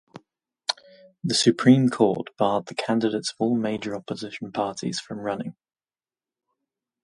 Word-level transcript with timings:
The 1.23 1.35
Supreme 1.35 1.89
Court 1.89 2.35
barred 2.35 2.65
the 2.65 2.73
candidates 2.73 3.29
of 3.33 3.35
all 3.37 3.55
major 3.55 3.95
opposition 3.95 4.51
parties 4.51 4.99
from 4.99 5.19
running. 5.19 5.55